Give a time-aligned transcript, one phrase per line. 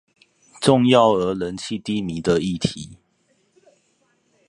[0.59, 2.97] 重要而人氣低迷的議題